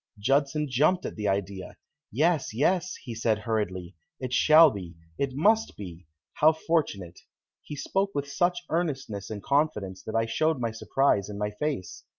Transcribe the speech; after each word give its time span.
Judson 0.17 0.67
jumped 0.67 1.05
at 1.05 1.15
the 1.15 1.27
idea. 1.27 1.77
"Yes, 2.11 2.55
yes," 2.55 2.95
he 2.95 3.13
said 3.13 3.37
hurriedly, 3.37 3.95
"it 4.19 4.33
shall 4.33 4.71
be 4.71 4.95
it 5.19 5.35
must 5.35 5.77
be. 5.77 6.07
How 6.33 6.53
fortunate!" 6.53 7.19
He 7.61 7.75
spoke 7.75 8.15
with 8.15 8.27
such 8.27 8.63
earnestness 8.71 9.29
and 9.29 9.43
confidence 9.43 10.01
that 10.05 10.15
I 10.15 10.25
showed 10.25 10.59
my 10.59 10.71
surprise 10.71 11.29
in 11.29 11.37
my 11.37 11.51
face. 11.51 12.03